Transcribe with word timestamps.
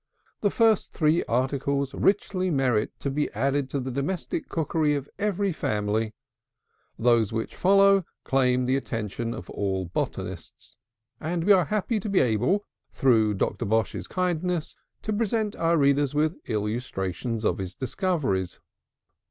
The 0.39 0.49
first 0.49 0.93
three 0.93 1.23
articles 1.25 1.93
richly 1.93 2.49
merit 2.49 2.91
to 3.01 3.11
be 3.11 3.29
added 3.33 3.69
to 3.69 3.79
the 3.79 3.91
domestic 3.91 4.49
cookery 4.49 4.95
of 4.95 5.07
every 5.19 5.53
family: 5.53 6.15
those 6.97 7.31
which 7.31 7.55
follow 7.55 8.03
claim 8.23 8.65
the 8.65 8.75
attention 8.75 9.31
of 9.31 9.47
all 9.51 9.85
botanists; 9.85 10.75
and 11.19 11.43
we 11.43 11.51
are 11.51 11.65
happy 11.65 11.99
to 11.99 12.09
be 12.09 12.19
able, 12.19 12.65
through 12.91 13.35
Dr. 13.35 13.65
Bosh's 13.65 14.07
kindness, 14.07 14.75
to 15.03 15.13
present 15.13 15.55
our 15.55 15.77
readers 15.77 16.15
with 16.15 16.35
illustrations 16.49 17.45
of 17.45 17.59
his 17.59 17.75
discoveries. 17.75 18.59